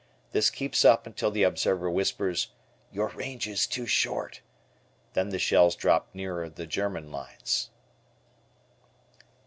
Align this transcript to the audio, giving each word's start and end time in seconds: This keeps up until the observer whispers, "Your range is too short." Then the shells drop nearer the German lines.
This 0.31 0.49
keeps 0.49 0.83
up 0.83 1.05
until 1.05 1.29
the 1.29 1.43
observer 1.43 1.87
whispers, 1.87 2.47
"Your 2.91 3.09
range 3.09 3.45
is 3.47 3.67
too 3.67 3.85
short." 3.85 4.41
Then 5.13 5.29
the 5.29 5.37
shells 5.37 5.75
drop 5.75 6.07
nearer 6.15 6.49
the 6.49 6.65
German 6.65 7.11
lines. 7.11 7.69